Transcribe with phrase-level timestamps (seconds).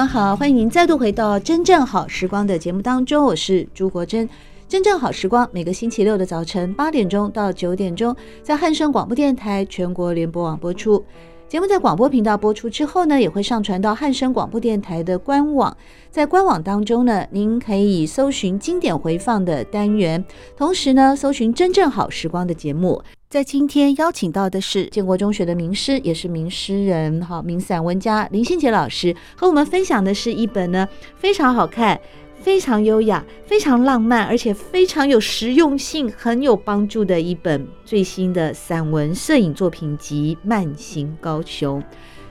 [0.00, 4.26] 们好，欢迎您再度回到《真正好时光》的节目当中，我是朱国珍。
[4.66, 11.04] 《真正好时光》每个星期六的早晨八点钟到九点钟，在汉声广播电台全国联播网播出。
[11.50, 15.76] 节目在广播频道播出之后呢，也会上传到汉声广播电台的官网。
[16.08, 20.24] 在官网当中呢，您可以搜寻经典回放的单元，
[20.56, 23.02] 同时呢，搜寻《真正好时光》的节目。
[23.28, 32.00] 在今天邀请到的是建国中学的名师，也是名诗人，哈，名散文家林信杰老师，和我们分享的是一本呢非常好看。
[32.40, 41.80] 非常优雅、非常浪漫，而且非常有实用性、很有帮助的一本最新的散文摄影作品集《慢行高雄》。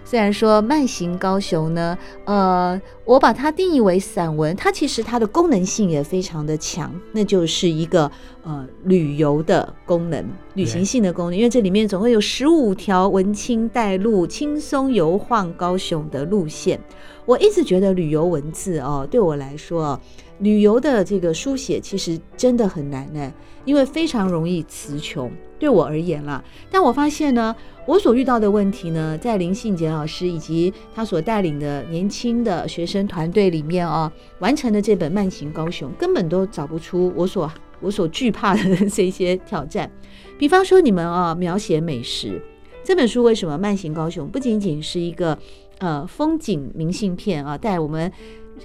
[0.04, 11.36] 虽然说《慢行高雄》呢，呃，我把它定义为散文，它其实它的功能性也非常的强，那就是一个呃旅游的功能、旅行性的功能。
[11.36, 16.80] 因为这里面总共有十五条文青带路、轻松游晃高雄的路线。
[17.30, 20.02] 我一直觉得旅游文字哦，对我来说，
[20.40, 23.32] 旅游的这个书写其实真的很难呢，
[23.66, 25.32] 因为非常容易词穷。
[25.60, 39.92] 对我而言啦，但我发现呢，我所遇到的问题呢，在林信杰老师以及他所带领的年轻的学生团队里面啊，完成的这本《慢行高雄》，根本都找不出我所我所惧怕的这些挑战。
[40.40, 42.42] 比方说，你们啊，描写美食
[42.84, 45.38] 这本书，为什么《慢行高雄》不仅仅是一个？
[45.80, 48.12] 呃，风景明信片啊，带我们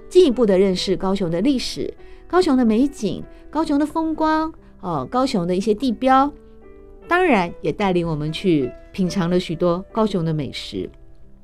[0.09, 1.93] 进一步的认识高雄的历史、
[2.27, 6.29] 高雄的美景、高雄的风光哦、呃，高雄的一些地标，
[7.07, 10.91] 当然也带领我们去品尝了许多高雄的美食。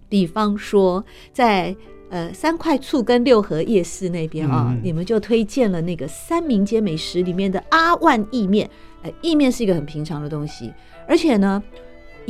[0.09, 1.75] 比方说在，
[2.09, 8.69] 呃三块醋跟六合夜市那边啊，嗯、你们就推荐了那个三明街美食里面的阿万意面。
[9.03, 10.73] 哎，意面是一个很平常的东西，
[11.07, 11.63] 而且呢。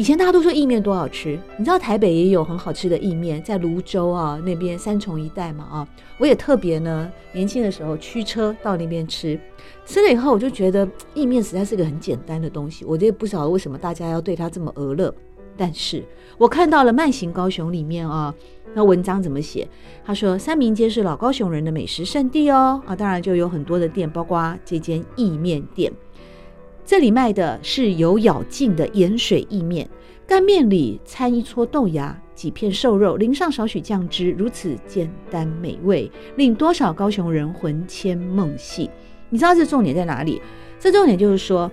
[0.00, 9.38] 以前大家都说意面多好吃，你知道台北也有很好吃的意面，在泸州啊那边三重一带嘛啊，我也特别呢年轻的时候驱车到那边吃，
[9.84, 15.14] 吃了以后我就觉得意面实在是个很简单的东西，我也不晓得为什么大家要对它这么鹅乐。
[15.54, 16.02] 但是
[16.38, 18.34] 我看到了《慢行高雄》里面啊，
[18.72, 19.68] 那文章怎么写？
[20.02, 25.92] 他说三民街是老高雄人的美食圣地哦啊，当然就有很多的店，包括这间意面店。
[26.90, 29.88] 这里卖的是有咬劲的盐水意面，
[30.26, 38.90] 干面里掺一撮豆芽、几片瘦肉，淋上少许酱汁，如此简单美味，令多少高雄人魂牵梦系。
[39.28, 40.42] 你知道这重点在哪里？
[40.80, 41.70] 这重点就是说，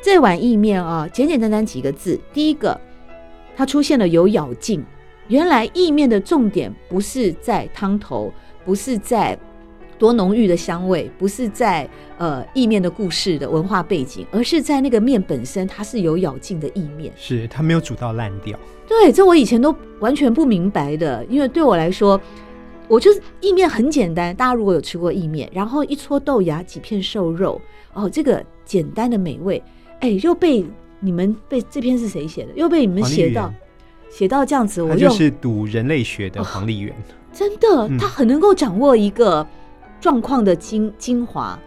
[0.00, 2.16] 这碗意面啊，简简单单几个字。
[2.32, 2.80] 第一个，
[3.56, 4.80] 它出现了有咬劲。
[5.26, 8.32] 原来意面的重点不是在汤头，
[8.64, 9.36] 不是在。
[10.00, 18.58] 多浓郁的香味，不是在呃意面的故事的文化背景，而是在那个面本身，它是有咬劲的意面，是它没有煮到烂掉。
[18.88, 22.18] 对，这我以前都完全不明白的，因为对我来说，
[22.88, 24.34] 我就是意面很简单。
[24.34, 27.60] 大家如果有吃过意面，然后一撮豆芽，几片瘦肉，
[27.92, 29.62] 哦，这个简单的美味，
[30.00, 30.64] 哎，又被
[30.98, 32.52] 你们被这篇是谁写的？
[32.54, 33.52] 又被你们写到
[34.10, 36.96] 写到这样子，我就是读人类学的黄丽媛，哦，
[37.34, 39.46] 真的，他很能够掌握一个。
[40.00, 41.58] 状况的精精华，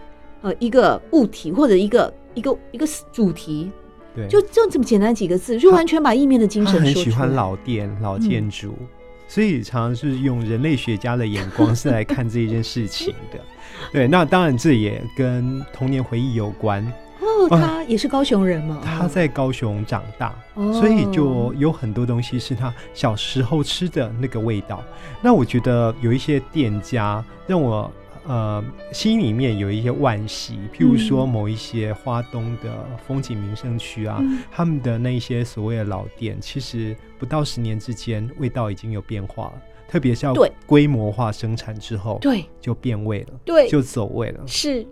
[0.41, 3.71] 呃，一个物体或者一个一个一个主题，
[4.15, 6.81] 对，就就这么简单几个字，就完全把意面的精神说。
[6.81, 8.87] 很喜欢老店、老建筑，嗯、
[9.27, 13.39] 所以常常是用人类学家的眼光是来看这一件事情的。
[13.93, 16.83] 对，那当然这也跟童年回忆有关。
[17.21, 18.81] 哦，他也是高雄人嘛？
[18.83, 24.83] 他在高雄长大，哦、所以就有很多东西是他小时候吃的那个味道。
[25.21, 27.91] 那我觉得有一些店家让我。
[28.25, 39.61] 呃，心里面有一些惋惜，譬如说某一些花东的风景名胜区啊，嗯、他们的那些所谓的老店，其实不到十年之间，味道已经有变化了。
[39.89, 40.33] 特别是要
[40.65, 44.87] 规模化生产之后，对，就变味了，对，就走味了，是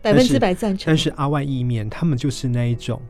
[0.00, 0.86] 百分之百赞成。
[0.86, 3.02] 但是阿万意面，他们就是那一种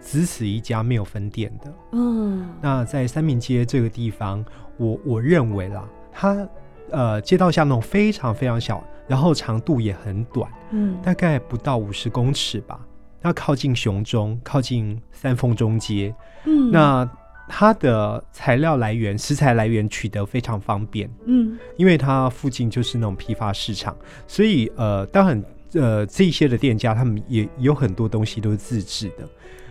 [0.00, 1.74] 只此一家，没有分店的。
[1.90, 4.44] 嗯，那在三民街这个地方，
[4.76, 6.48] 我我认为啦，它
[6.90, 8.82] 呃街道巷弄非常非常小。
[9.08, 12.78] 然后长度也很短，嗯，大概不到五十公尺吧。
[13.20, 16.14] 它靠近熊中，靠近三丰中街。
[16.44, 17.10] 嗯，那
[17.48, 21.10] 它的材料来源、食材来源取得非常方便。
[21.24, 23.96] 嗯，因为它附近就是那种批发市场，
[24.26, 29.28] 所以呃，当然呃，这些的店家他们也有很多东西都是自制的。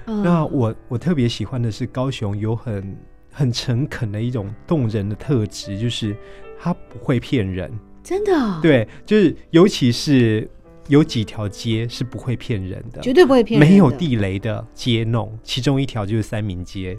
[0.08, 2.98] 嗯、那我我特别喜欢的是高雄有很
[3.32, 6.16] 很诚恳的一种动人的特质，就是
[6.60, 7.72] 他不会骗人。
[8.08, 8.58] 真的、哦？
[8.62, 10.50] 对，就是尤其是
[10.88, 16.98] 有几条街是不会骗人的，绝对不会骗人，没有地雷的街弄，其中一条就是三明街。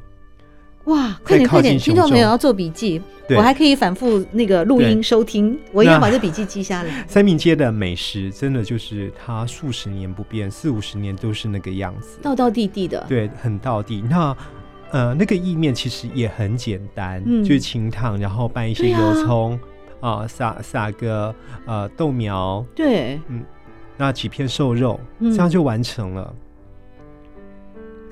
[0.85, 3.01] 哇，快点快点，听众朋友要做笔记，
[3.31, 7.05] 我还可以反复那个录音收听，我一定要把这笔记记下来。
[7.09, 14.05] 三明街的美食真的就是它数十年不变，四五十年都是那个样子，道道地地的，对，很道地。
[14.11, 14.37] 那
[14.91, 19.53] 呃，那个意面其实也很简单，嗯、就是清汤，然后拌一些油葱。
[19.53, 19.61] 啊，
[20.29, 21.35] 撒撒个
[21.67, 23.43] 呃豆苗，对，嗯，
[23.97, 26.35] 那几片瘦肉，嗯，这样就完成了。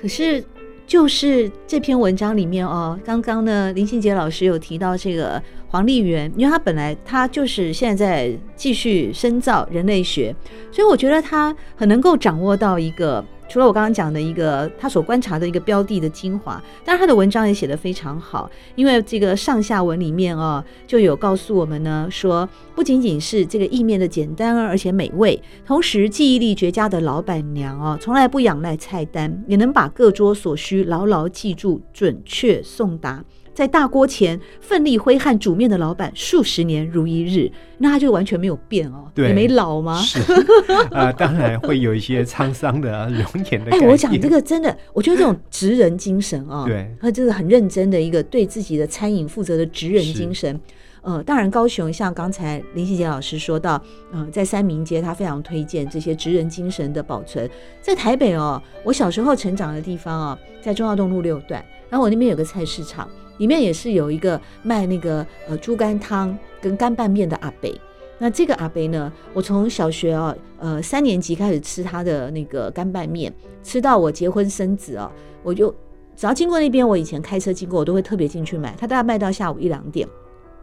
[0.01, 0.45] 可是，
[0.87, 10.35] 就是这篇文章里面哦，刚刚呢，林信杰老师有提到这个黄丽媛，因为他本来他就是现在在继续深造人类学，
[10.71, 13.25] 所以我觉得他很能够掌握到一个。
[13.49, 33.25] 除了我刚刚讲的一个他所观察的一个标的的精华，当然他的文章也写得非常好，因为这个上下文里面哦就有告诉我们呢，说不仅仅是这个意面的简单而且美味，同时记忆力绝佳的老板娘哦，从来不仰赖菜单，也能把各桌所需牢牢记住，准确送达。
[33.57, 39.99] 在大锅前奋力挥汗煮面的老板，数十年如一日，那他就完全没有变哦，对，也没老吗？
[40.03, 40.21] 是，
[40.93, 43.71] 呃，当然会有一些沧桑的容颜的。
[43.71, 50.61] 哎，我讲这个真的，我觉得这种职人精神啊，对，他这个很认真的一个对自己的餐饮负责的职人精神。
[51.01, 53.83] 呃，当然高雄像刚才林希杰老师说到，
[54.13, 57.49] 呃，在三民街他非常推荐这些职人精神的保存。
[57.81, 63.09] 在台北哦，我小时候成长的地方啊，在忠孝东路六段，然后我那边有个菜市场。
[63.39, 67.71] 里面也是有一个卖那个呃猪肝汤跟干拌面的阿伯。
[68.19, 73.31] 那这个阿伯呢，我从小学啊呃三年级开始吃他的那个干拌面，
[73.63, 75.13] 吃到我结婚生子啊，
[75.43, 75.71] 我就
[76.17, 78.75] 只要经过那边，我以前开车经过，我都会特别进去买。
[78.79, 80.09] 他大概卖到下午一两点，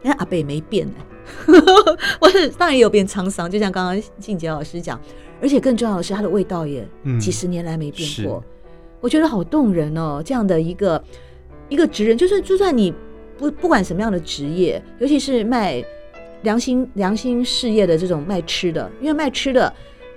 [0.02, 0.94] 但阿伯也没变呢。
[2.20, 2.28] 我
[2.58, 5.00] 当然也有变沧桑，就像刚刚静杰老师讲，
[5.40, 6.84] 而且更重要的是，它的味道也
[7.20, 8.42] 几十年来没变过。
[8.44, 8.44] 嗯、
[9.00, 11.00] 我觉得好动人哦，这样的一个。
[11.68, 12.92] 一个职人，就是就算你
[13.38, 15.82] 不不管什么样的职业，尤其是卖
[16.42, 19.72] 良心良心事业的这种卖吃的，因为卖吃的，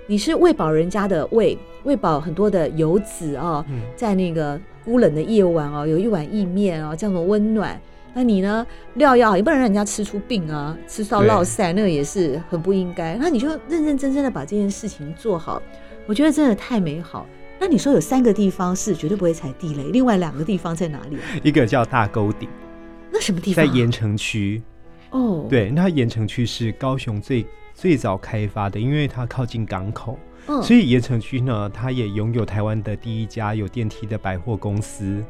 [0.06, 3.64] 你是喂饱人家的胃，喂饱很多的游子啊，
[3.96, 7.80] 在那个孤冷的夜晚哦，有一碗意面哦，这样的温暖。
[8.14, 13.16] 那你呢，料要也不能让人家吃出病啊，吃到落塞，那个也是很不应该。
[13.16, 15.62] 那你就认认真真的把这件事情做好，
[16.06, 17.26] 我觉得真的太美好。
[17.60, 21.16] 那你说有三个地方是绝对不会踩地雷，另外两个地方在哪里？
[21.42, 22.48] 一个叫大沟顶，
[23.10, 23.66] 那什么地方？
[23.66, 24.62] 在盐城区。
[25.10, 27.44] 哦，对，那盐城区是高雄最
[27.74, 35.24] 最早开发的，因为它靠近港口，嗯，所以盐城区呢，它也拥有台湾的第一家有电梯的百货公司。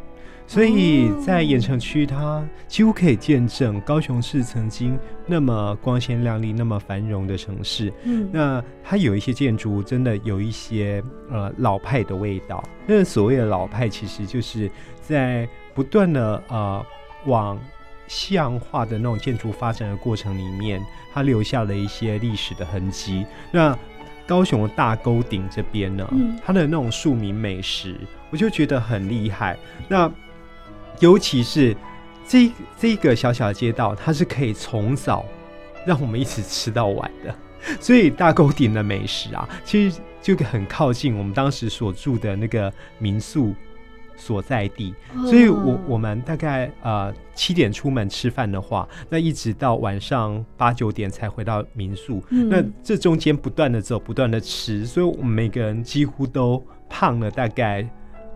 [0.48, 7.92] 所以在盐城区，它几乎可以见证高雄市曾经那么光鲜亮丽、那么繁荣的城市。
[8.04, 12.64] 嗯，那它有一些建筑真的有一些呃老派的味道。
[12.86, 14.70] 那所谓的老派，其实就是
[15.02, 16.82] 在不断的呃
[17.26, 17.60] 往
[18.06, 23.26] 西洋化的那种建筑发展的过程里面，它留下了一些历史的痕迹。
[23.52, 23.78] 那
[24.26, 26.10] 高雄的大沟顶这边呢，
[26.42, 27.94] 它的那种庶民美食，
[28.30, 29.58] 我就觉得很厉害。
[29.88, 30.10] 那
[31.00, 31.76] 尤其是
[32.26, 35.24] 这这个小小的街道，它是可以从早
[35.86, 37.34] 让我们一直吃到晚的，
[37.80, 43.54] 所以大沟顶的美食啊，其实就很靠近我们当时所住的那个民宿
[44.16, 44.92] 所在地，
[45.24, 57.88] 所以我我们大概呃七点出门吃饭的话，那一直到晚上八九点才回到民宿，那这中间不断的走，不断的吃，所以我们每个人几乎都胖了大概。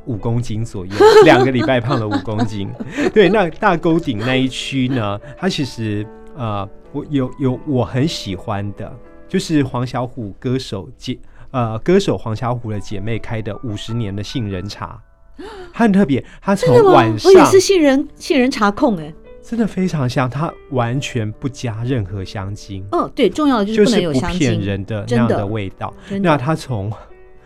[0.06, 0.92] 五公斤左右，
[1.24, 2.68] 两个礼拜胖了五公斤。
[3.12, 6.06] 对，那大沟顶那一区呢，它其实
[6.36, 8.92] 呃，我有有我很喜欢的，
[9.28, 11.18] 就是黄小虎歌手姐
[11.50, 15.00] 呃歌手黄小虎的姐妹开的五十年的杏仁茶，
[15.72, 16.24] 它很特别。
[16.40, 22.84] 它从晚上，我也是杏仁杏仁茶控哎，真的非常香，它完全不加任何香精。
[22.92, 25.92] 哦，对，重要的就是不能有香精，就是不骗人的那样的味道。
[26.20, 26.92] 那它从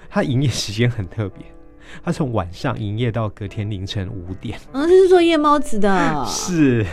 [0.09, 1.45] 它营业时间很特别。
[2.05, 6.85] 他从晚上营业到隔天凌晨五点，嗯，这是做夜猫子的， 是，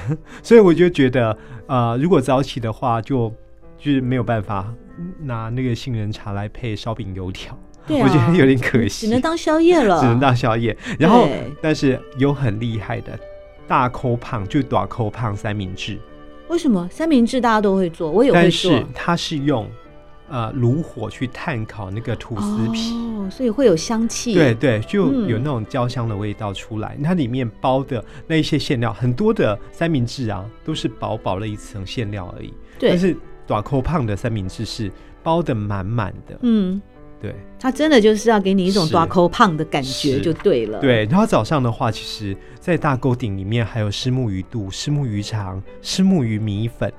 [0.42, 3.36] 所以我就觉得，呃，如果早起的话就，就
[3.78, 4.74] 就是没有办法
[5.20, 10.76] 拿那个杏仁茶来配烧饼油条，对啊，我觉得有点可惜，只能当宵夜了，只能当宵夜。
[10.98, 11.28] 然后，
[11.62, 13.20] 但是有很厉害的
[13.68, 16.00] 大抠胖，就短抠胖三明治。
[16.50, 18.10] 为什么三明治大家都会做？
[18.12, 18.72] 我也会做。
[18.72, 19.68] 但是它是用
[20.34, 24.34] 呃炉火去炭烤那个吐司皮，哦，所以会有香气。
[24.34, 26.96] 对对，就有那种焦香的味道出来。
[26.98, 32.52] 嗯、它里面包的那一些馅料，很多的三明治啊，都是薄薄的一层馅料而已。
[32.80, 36.40] 对，但是短扣胖的三明治是包的满满的。
[36.42, 36.82] 嗯。
[37.22, 40.82] 对，它真的就是要给你一种大口胖的感觉，就对了。
[40.82, 46.92] 对，然后早上的话，其实，在大沟顶里面还有虱目鱼肚、虱目鱼肠、虱目鱼米粉。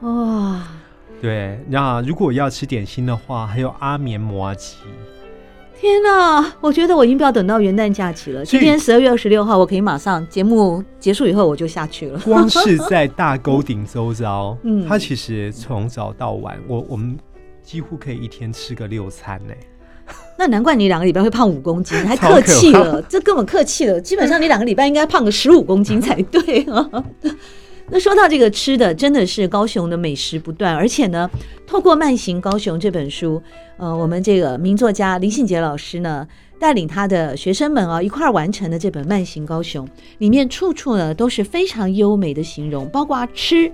[0.00, 0.62] 哇、哦，
[1.22, 4.76] 对，那如果要吃点心的话，还有阿棉麻吉。
[5.80, 8.44] 天哪，我觉得我已经不要等到元旦假期了。
[8.44, 12.18] 今天十二月二十六号，我可以马上节目结束以后我就下去了。
[12.20, 17.16] 光是在大沟顶周遭， 嗯，它其实从早到晚，我我们。
[17.62, 19.54] 几乎可以一天吃个六餐呢，
[20.36, 24.00] 那难怪你两个礼拜会胖五公斤， 还客气了，这根本客气了。
[24.00, 27.04] 基本上你两个礼拜应该胖个十五公斤才对啊。
[27.94, 31.28] 那说到这个吃的，真的是高雄的美食不断，而且呢，
[31.66, 33.42] 透过《慢行高雄》这本书，
[33.76, 36.26] 呃，我们这个名作家林信杰老师呢，
[36.58, 43.70] 带领他的学生们啊一块儿完成的这本《慢行高雄》，里面处处呢都是非常优美的形容，包括吃。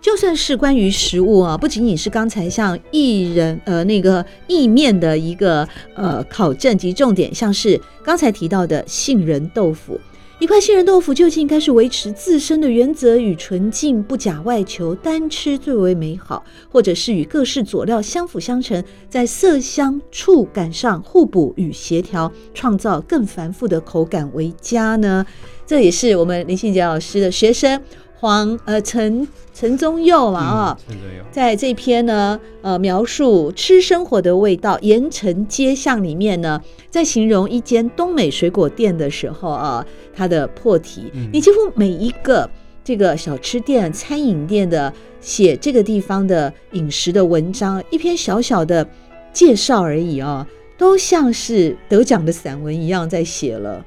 [0.00, 10.00] 就算是关于食物啊，不仅仅是刚才像薏仁呃那个意面的一个呃考证及重点，像是刚才提到的杏仁豆腐，
[10.40, 25.26] 一块杏仁豆腐究竟应该是维持自身的原则与纯净，不假外求，单吃最为美好，或者是与各式佐料相辅相成，在色香触感上互补与协调，创造更繁复的口感为佳呢？
[25.66, 27.78] 这也是我们林信杰老师的学生。
[28.20, 30.96] 黄呃陈陈宗佑嘛啊，嗯、
[31.30, 36.60] 在这篇呢呃描述吃生活的味道，盐城街巷里面呢，
[36.90, 42.48] 在形容一间东美水果店的时候啊，它的破题，嗯、你几乎每一个
[42.84, 48.86] 这个小吃店、餐饮店的写这个地方的饮食的文章，一篇小小的
[49.32, 50.46] 介绍而已啊，
[50.76, 53.82] 都像是得奖的散文一样在写了。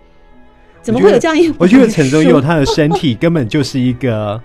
[0.84, 1.52] 怎么会有这样一？
[1.58, 4.40] 我觉得陈忠佑他的身体根本就是一个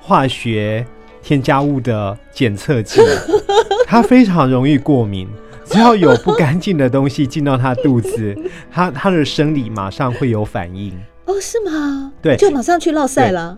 [0.00, 0.86] 化学
[1.22, 3.00] 添加物的检测剂，
[3.86, 5.28] 他非常容易过敏，
[5.64, 8.34] 只要有不干净的东西进到他肚子，
[8.70, 10.96] 他他的生理马上会有反应。
[11.32, 12.12] 哦，是吗？
[12.20, 13.56] 对，就马上去落赛了。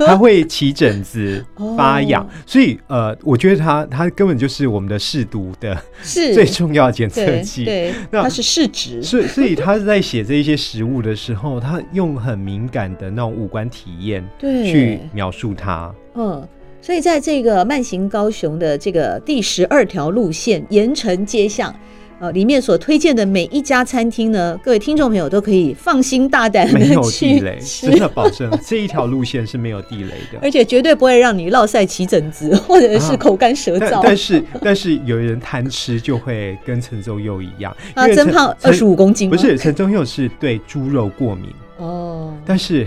[0.00, 1.44] 它 会起疹子、
[1.76, 7.64] 发痒，哦、所以呃，我觉得它它根本就是我们的试毒的 最重要的检测剂。
[7.64, 9.02] 对，那它是试纸。
[9.02, 15.94] 所以所以他在写这一些食物的时候，他用很敏感的那种五官体验对去描述它。
[16.14, 16.46] 嗯，
[16.80, 21.74] 所以在这个慢行高雄的这个第十二条路线盐城街巷。
[22.22, 33.86] 呃，里面所推荐的每一家餐厅呢，各位听众朋友都可以放心大胆的去，没有地雷，真的保证这一条路线是没有地雷的，而且绝对不会让你落塞起疹子或者是口干舌燥。
[33.86, 39.28] 啊、但，但是但是有人贪吃就会跟陈宗佑一样，啊，增胖二十五公斤。
[39.28, 41.46] 不是，陈宗佑是对猪肉过敏
[41.78, 42.86] 哦，但是。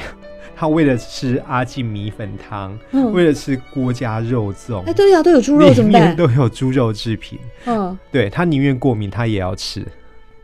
[0.55, 6.01] 他为了吃阿进米粉汤，嗯、为了吃郭家肉粽，哎，对呀、啊，都有猪肉怎么办？
[6.01, 7.37] 里面都有猪肉制品。
[7.65, 9.85] 嗯，对，他宁愿过敏，他也要吃。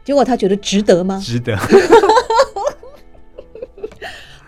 [0.03, 1.20] 结果他觉得值得吗？
[1.24, 1.58] 值得。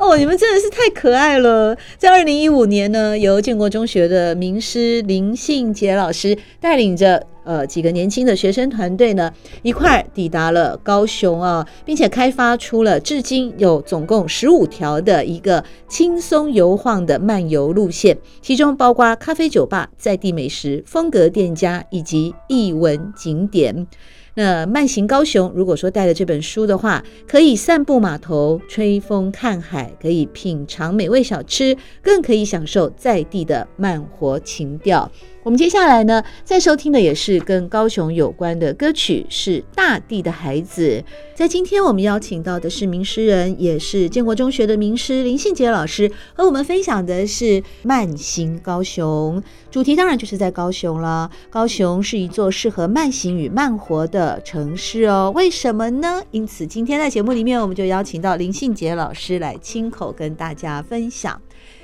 [0.03, 1.77] 哦，你们真的是太可爱了！
[1.97, 9.31] 在二零一五年呢，由建国中学的名师林信杰老师带领着呃几个年轻的学生团队呢，
[9.61, 23.87] 一块抵达了高雄啊，并且开发出了至今有总共十五条的一个轻松游晃的漫游路线，其中包括咖啡酒吧、在地美食、风格店家以及艺文景点。
[24.35, 35.11] 那慢行高雄，如果说带着这本书的话，可以散步码头、吹风看海，可以品尝美味小吃，更可以享受在地的慢活情调。
[35.43, 41.03] 我们接下来呢，再收听的也是跟高雄有关的歌曲，是《大地的孩子》。
[41.35, 47.45] 在今天，我们邀请到的是名诗人，也是建国中学的名师林信杰老师，和我们分享的是
[47.81, 49.41] 《慢行高雄》。
[49.69, 51.29] 主题当然就是在高雄了。
[51.49, 55.29] 高雄是一座适合慢行与慢活的城市哦。
[55.35, 56.23] 为什么呢？
[56.31, 61.41] 因此，今天在节目里面，我们就邀请到林信杰老师来亲口跟大家分享。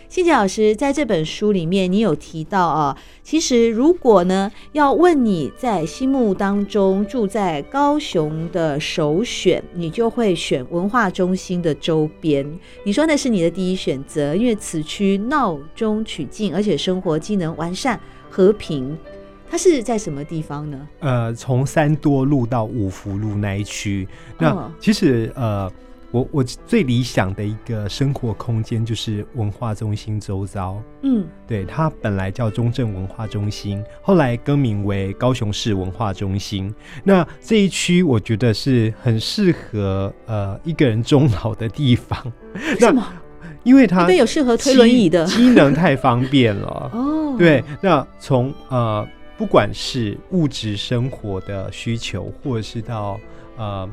[0.10, 12.44] 信杰老师在这本书里面，你有提到啊，其实如果呢要问你在心目当中住在高雄的首选，你就会选文化中心的周边。
[12.84, 18.00] 你说那是你的第一选择，因为此区闹中取静，而且生活机能完善、
[18.32, 18.98] 和平。
[19.48, 20.88] 它是在什么地方呢？
[21.02, 24.08] 呃，从三多路到五福路那一区。
[24.40, 25.72] 那其实呃。
[26.12, 36.74] 我我最理想的一个生活空间就是文化中心周遭，嗯，对，它本来叫中正文化中心，后来更名为高雄市文化中心。
[37.04, 42.20] 那这一区我觉得是很适合呃一个人终老的地方。
[42.80, 43.06] 那么？
[43.64, 46.90] 因为它有适合推轮椅的，机能太方便了。
[46.92, 53.20] 哦，对，那从呃不管是物质生活的需求，或者是到
[53.58, 53.88] 呃。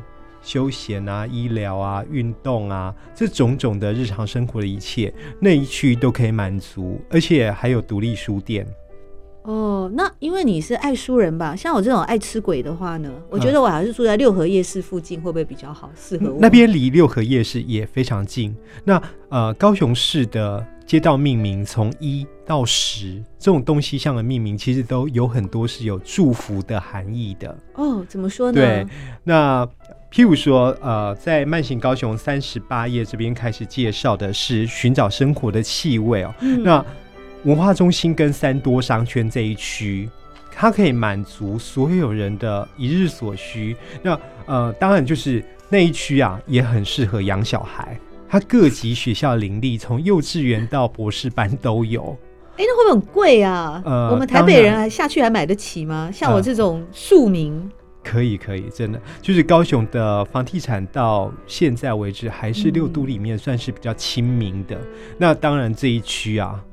[0.47, 8.65] 休闲啊，医疗啊，运动啊，这种种的日常生活的一切，那一区都可以满足，而且还有独立书店。
[9.43, 11.53] 哦，那因为你是爱书人吧？
[11.53, 15.91] 像我这种爱吃鬼的话呢，我觉得我还是住在六合夜市附近，会不会比较好？
[15.97, 16.37] 适合我？
[16.39, 18.55] 那边离六合夜市也非常近。
[18.85, 27.55] 那呃，高雄市的街道命名从一到十这种东西上的命名，其实都有很多是有祝福的含义的。
[27.75, 28.59] 哦，怎么说呢？
[28.59, 28.87] 对，
[29.23, 29.67] 那。
[30.09, 36.33] 譬如说，呃，在慢行高雄三十八页这边开始介绍的是寻找生活的气味哦。
[36.39, 36.83] 嗯、那
[37.43, 40.09] 文化中心跟三多商圈这一区，
[40.49, 43.75] 它可以满足所有人的一日所需。
[44.01, 47.99] 那呃，当然就是那一区啊，也很适合养小孩。
[48.29, 52.17] 它各级学校林立，从幼稚园到博士班都有。
[52.57, 53.81] 哎、欸，那会不会很贵啊？
[53.85, 56.09] 呃，我们台北人还下去还买得起吗？
[56.11, 57.53] 像我这种庶民。
[57.53, 57.71] 呃
[58.03, 64.77] 可以，可以，真的就是高雄的房地产到现在为止还是六都里面算是比较亲民的。
[64.77, 66.63] 嗯、那当然这一区啊，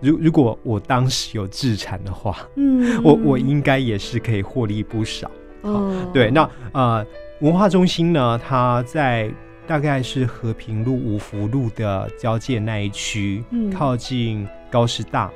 [0.00, 5.28] 如如果我当时有自产的话，嗯，我我应该也是可以获利不少。
[5.62, 7.04] 哦，对，那呃
[7.40, 9.28] 文化中心呢，它在
[9.68, 15.30] 大概是和平路、五福路的交界那一区，嗯、靠近高师大，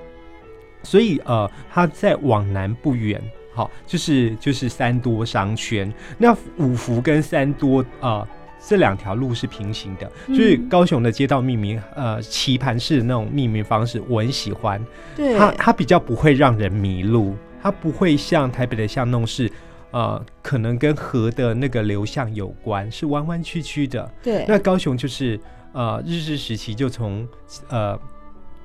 [0.83, 3.23] 所以呃，它再往南不远。
[3.55, 8.29] 好，就是就是三多商圈，那五福跟三多啊、呃，
[8.67, 14.83] 这两条路是平行的，嗯、就是高雄的街道命名，呃，棋盘式的那种命名方式，我很喜欢。
[15.15, 19.53] 对，它它比较不会让人迷路，它不会像台北的巷弄是，
[19.93, 24.13] 呃，可能跟河的那个流向有关，是弯弯曲曲的。
[24.23, 25.39] 对，那高雄就是
[25.73, 27.27] 呃，日治时期就从
[27.69, 27.99] 呃。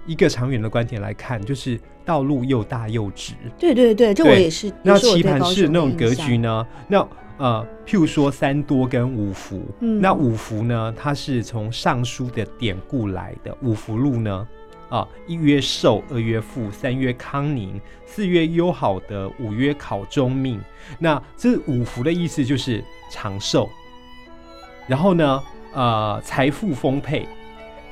[0.05, 3.33] 一个长远的观点来看，就是道路又大又直。
[3.59, 4.71] 对对对，这我也是。
[4.81, 6.65] 那棋盘式那种格局呢？
[6.87, 7.05] 那
[7.37, 13.53] 呃，譬如说三多跟五福，嗯、那五福呢，它是从尚书的典故来的。
[13.61, 14.47] 五福路呢，
[14.89, 20.61] 啊、呃，一曰寿，二曰富，三曰康宁，四曰优好德，五曰考中命。
[20.99, 23.69] 那这五福的意思就是长寿，
[24.87, 27.27] 然后呢，呃，财富丰沛。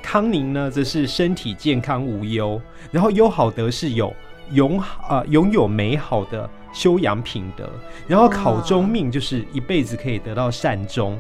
[0.02, 4.14] 康宁呢，则是身体健康无忧，然后优好德是有
[4.52, 7.68] 拥啊拥有美好的修养品德，
[8.08, 11.20] 然后考中命就是一辈子可以得到善终，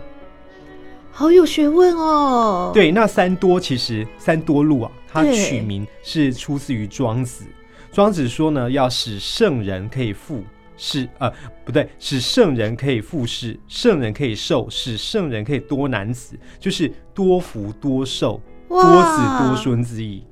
[1.11, 2.69] 好有学问哦。
[2.75, 4.91] 对，那三多其实三多路啊，
[5.23, 7.45] 它取名是出自于庄子，
[7.91, 10.43] 庄子说呢，要使圣人可以富，
[10.77, 11.31] 使呃
[11.63, 18.41] 不对，使圣人可以富士，圣人可以寿，使圣人可以多男子，就是多福多寿。
[18.67, 20.23] 多子多孙之意，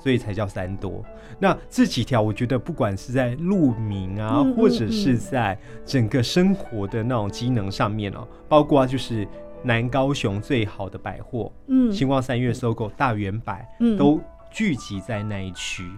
[0.00, 1.04] 所以才叫三多。
[1.40, 9.26] 那这几条，我觉得不管是在路名啊，嗯嗯嗯或者是在整个生活的那种机能上面哦，包括就是
[9.62, 14.20] 南高雄最好的百货，嗯，星光三越、SOGO、大圆百，嗯，都
[14.50, 15.90] 聚集在那一区，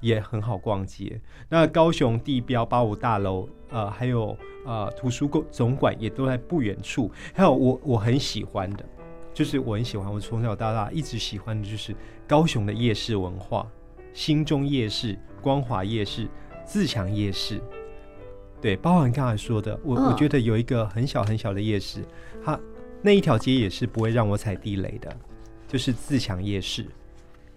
[0.00, 1.20] 也很好逛街。
[1.48, 7.10] 那高雄地标八五大楼，呃，还有呃图书馆总馆也都在不远处。
[7.34, 8.84] 还有我我很喜欢的。
[9.34, 11.94] 就是我很喜欢，我从小到大一直喜欢的就是
[12.26, 13.64] 高雄的夜市文化，
[14.12, 16.26] 新中夜市、光华夜市、
[16.64, 17.60] 自强夜市，
[18.60, 22.04] 对，包含刚才说的，我、哦、我觉得有一个很小很小的夜市，
[22.44, 22.58] 它
[23.02, 25.16] 那一条街也是不会让我踩地雷的，
[25.66, 26.84] 就是自强夜市。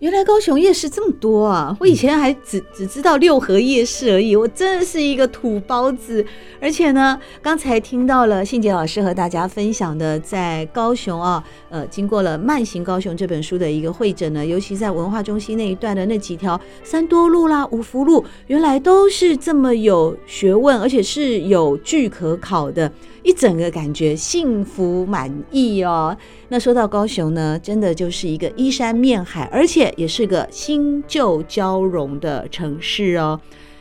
[0.02, 1.78] 原来高雄夜市这么多啊！
[1.80, 6.26] 我以前还只只知道六合夜市而已，我真的是一个土包子。
[6.60, 22.92] 而且呢，刚才听到了信杰老师和大家分享的，在高雄啊，呃，经过了《慢行高雄》这本书的一个会诊呢，尤其在文化中心那一段的那几条三多路啦、五福路，原来都是这么有学问，而且是有据可考的。
[23.24, 26.18] 一整个感觉幸福满意哦。
[26.48, 33.40] 那说到高雄呢，真的就是一个依山面海，而且也是个新旧交融的城市哦。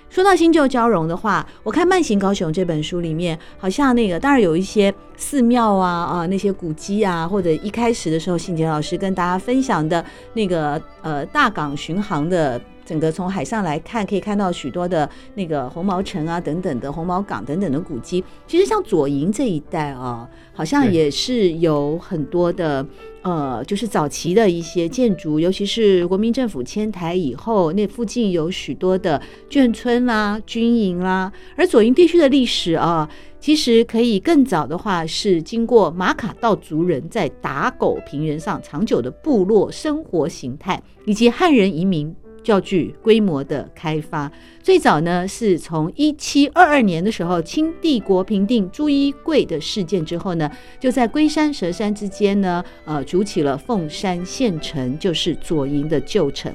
[0.08, 12.60] 说到新旧交融的话，我看《慢行高雄》这本书里面，好像那个当然有一些寺庙啊啊那些古迹啊，或者一开始的时候，信杰老师跟大家分享的那个呃大港巡航的。
[12.82, 18.24] 整个从海上来看，可以看到许多的那个红毛城啊等等的红毛港等等的古迹。
[18.48, 22.84] 其实像左营这一带啊，好像也是有很多的
[23.22, 44.30] 呃，就是早期的一些建筑，尤其是国民政府迁台以后，那附近有许多的眷村啦、军营啦、而左营地区的历史啊，其实可以更早的话是经过马卡道族人在打狗平原上长久的部落生活形态，以及汉人移民教具规模的开发。
[44.62, 56.52] 最早呢是从一七二二年的时候，清帝国平定朱一贵的事件之后呢，就在龟山、蛇山之间呢，呃，筑起了凤山县城，就是左营的旧城。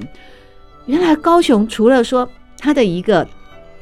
[0.86, 3.26] 原来高雄除了说它的一个。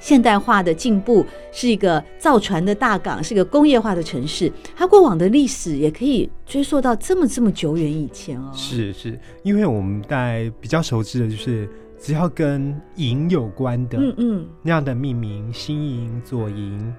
[0.00, 4.52] 现代化的进步是一个造船的大港，是一个工业化的城市。
[4.76, 8.52] 它过往的历史也可以追溯到这么这么久远以前哦。
[8.54, 11.66] 是是，因为我们在比较熟知的就是
[12.04, 16.94] 只要跟营有关的，嗯嗯，那样的命名，新营、左营，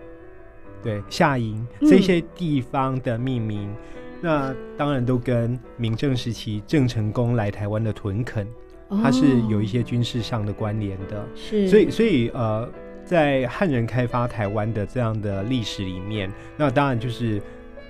[0.82, 3.76] 对，下营这些地方的命名，嗯、
[4.20, 8.48] 那当然都跟明郑时期郑成功来台湾的屯垦，
[8.90, 11.24] 它是有一些军事上的关联的。
[11.36, 12.68] 是，所以所以呃。
[13.06, 17.40] 在汉人开发台湾的这样的历史里面，那当然就是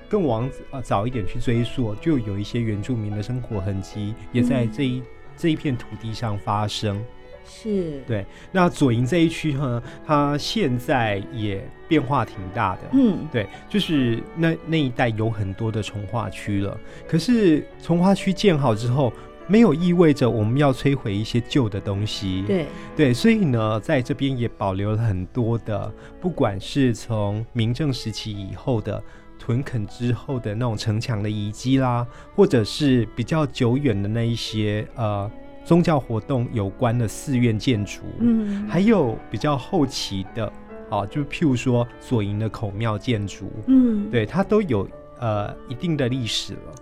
[0.10, 5.04] 更往呃早一点去追溯，就有一些原住民的生活痕迹也在这一、嗯、
[5.38, 7.04] 这一片土地上发生。
[7.46, 8.26] 是，对。
[8.52, 12.82] 那左营这一区呢，它现在也变化挺大的。
[12.94, 16.78] 嗯，对，就是那那一带有很多的重化区了。
[17.08, 19.12] 可是重化区建好之后。
[19.48, 29.00] 没有意味着我们要摧毁一些旧的东西，对对，所以呢，在这边也保留了很多的，不管是从明郑时期以后的
[29.46, 32.04] 屯垦之后的那种城墙的遗迹啦，
[32.36, 35.30] 或者是比较久远的那一些呃
[35.64, 40.52] 宗教活动有关的寺院建筑，嗯，还有比较后期的，
[40.90, 46.74] 啊，就譬如说左营的孔庙建筑，嗯，对，它都有呃一定的历史了。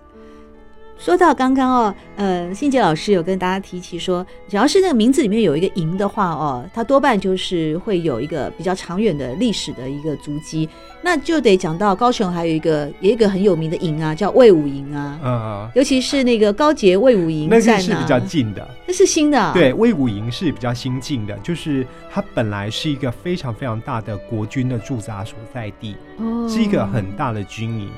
[0.96, 10.68] 说到刚刚哦，呃，信杰老师有跟大家提起说，只要是那个名字里面有一个营的话哦，它多半就是会有一个比较长远的历史的一个足迹。
[11.02, 27.90] 那就得讲到高雄还有一个有一个很有名的营啊，叫魏武营啊，嗯，尤其是那个高捷魏武营，那个是比较近的，那是新的啊，对，魏武营是比较新进的，就是它本来是一个非常非常大的国军的驻扎所在地，哦，是一个很大的军营。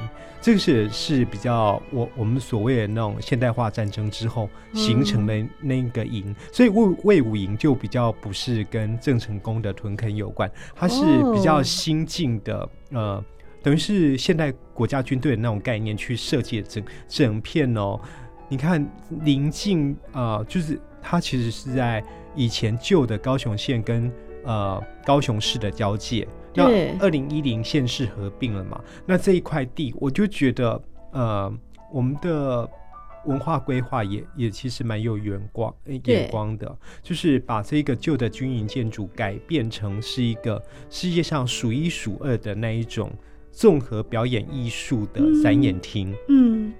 [0.46, 11.02] 这个是是比较我我们所谓的那种现代化战争之后形成的那个营，嗯、所以魏魏武营就比较不是跟郑成功的屯垦有关，它是
[11.34, 12.60] 比较新进的，
[12.92, 13.24] 哦、呃，
[13.60, 17.98] 等于是现代国家军队的那种概念去设计整整片哦。
[18.48, 18.88] 你看
[19.24, 22.00] 临近啊、呃，就是它其实是在
[22.36, 24.08] 以前旧的高雄县跟
[24.44, 26.24] 呃高雄市的交界。
[26.56, 28.80] 那二零一零县市合并了嘛？
[29.04, 31.52] 那这一块地，我就觉得，呃，
[31.92, 32.68] 我们的
[33.26, 43.12] 文化规划也也其实蛮有眼光眼光的，就是把这个旧的军营建筑改变成是一个世界上数一数二的那一种
[43.52, 46.12] 综合表演艺术的展演厅。
[46.28, 46.68] 嗯。
[46.68, 46.74] 嗯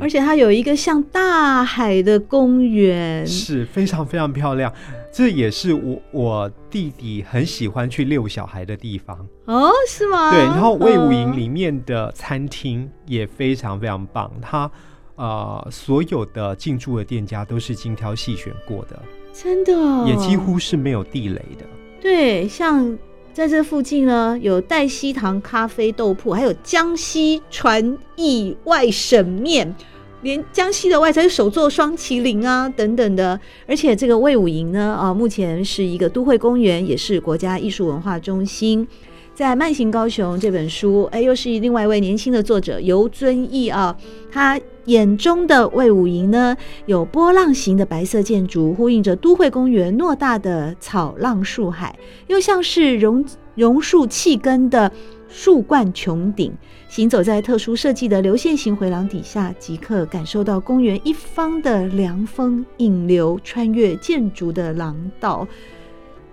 [0.00, 4.72] 而且它有一个像大海的公园，是非常非常漂亮。
[5.12, 10.30] 这也是我我弟弟很喜欢去遛小孩的地方哦，是吗？
[10.30, 14.70] 对，然后魏武营里面的餐厅也非常非常棒，它
[15.14, 19.72] 啊、呃、所有的进驻的店家都是精挑细选过的，真的，
[20.06, 21.64] 也几乎是没有地雷的。
[22.00, 22.98] 对，像。
[23.36, 29.76] 在这附近呢，有黛西堂咖啡豆铺，还有江西传艺外省面，
[30.22, 33.38] 连江西的外省手做双麒麟啊等等的。
[33.66, 38.88] 而且这个魏武营呢，啊，目前是一个都会公园，也是国家艺术文化中心。
[39.36, 43.94] 在《慢行高雄》这本书，哎，又是另外一位年轻的作者游遵义啊，
[44.32, 51.94] 他眼中的卫武营呢，有波浪形的白色建筑，呼应着都会公园偌大的草浪树海，
[52.28, 53.22] 又像是榕
[53.54, 54.90] 榕树气根的
[55.28, 56.50] 树冠穹顶。
[56.88, 65.46] 行走在特殊设计的流线型回廊底下，即刻感受到公园一方的凉风引流，穿越建筑的廊道，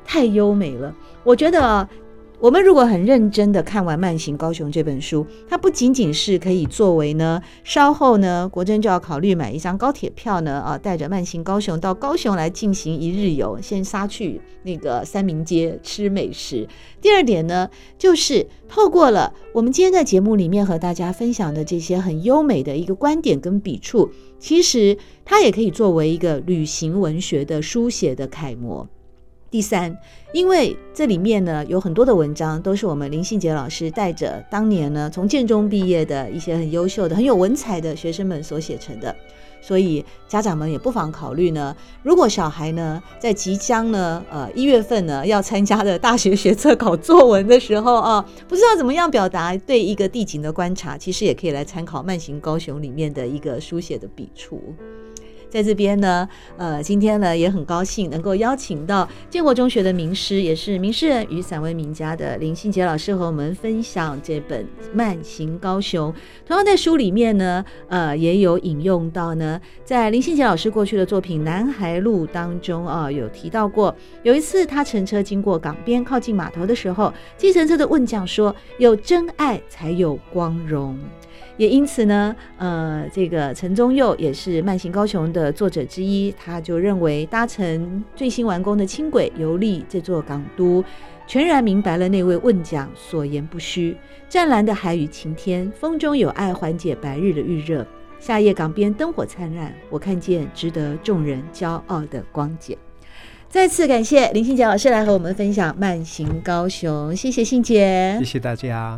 [0.06, 0.96] 太优美了。
[1.26, 1.86] 我觉得。
[2.43, 16.67] 我们如果很认真的看完《慢行高雄》这本书，它不仅仅是可以作为呢，稍后呢，国珍就要考虑买一张高铁票呢，啊，带着《慢行高雄》到高雄来进行一日游，先杀去那个三民街吃美食。
[16.99, 28.86] 第二点呢，就是透过了我们今天在节目里面和大家分享的这些很优美的一个观点跟笔触，其实它也可以作为一个旅行文学的书写的楷模。
[29.54, 29.96] 第三，
[30.32, 39.16] 因为这里面呢有很多的文章都是我们林信杰老师带着当年呢从建中毕业的一些很优秀的、很有文采的学生们所写成的，
[39.62, 54.60] 所以家长们也不妨考虑呢，如果小孩呢在即将呢呃一月份呢要参加的大学学测考作文的时候啊，不知道怎么样表达对一个地景的观察，其实也可以来参考《慢行高雄》里面的一个书写的笔触。
[55.54, 64.63] 在这边呢，呃，今天呢也很高兴能够邀请到建国中学的名师，也是名诗人与散文名家的林信杰老师和我们分享这本
[64.96, 66.12] 《慢行高雄》。
[66.48, 80.98] 同样在书里面呢，呃，也有引用到呢，在林信杰老师过去的作品《南海路》当中啊，有提到过，有一次他乘车经过港边靠近码头的时候，计程车的问将说：“有真爱才有光荣。”
[81.58, 90.84] 也因此呢，呃，这个陈宗佑也是《慢行高雄》的作者之一，他就认为搭乘最新完工的轻轨游历这座港都，
[91.28, 93.96] 全然明白了那位问讲所言不虚。
[94.28, 97.86] 湛蓝的海与晴天，风中有爱缓解白日的预热。
[98.20, 102.76] 夏夜港边灯火灿烂，我看见值得众人骄傲的光景。
[103.50, 108.98] 再次感谢林信杰老师来和我们分享《慢行高雄》，谢谢信杰，谢谢大家。